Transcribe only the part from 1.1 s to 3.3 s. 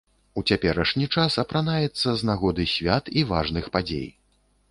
час апранаецца з нагоды свят і